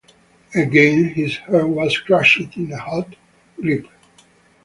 [0.55, 3.15] Again his heart was crushed in a hot
[3.57, 3.85] grip.